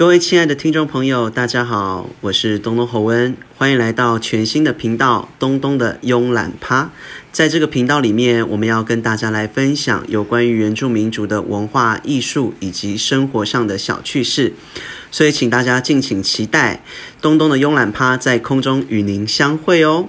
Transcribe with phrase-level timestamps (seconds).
[0.00, 3.36] 各位亲爱的听众朋友，大家好，我是东东侯恩。
[3.58, 6.90] 欢迎来到全新的频道——东东的慵懒趴。
[7.30, 14.54] 在这个频道里面，我们要跟大家来分享有关于原住民族的文化艺术以及生活上的小趣事。
[15.10, 16.82] 所以请大家敬请期待，
[17.20, 20.08] 东东的慵懒趴在空中与您相会哦！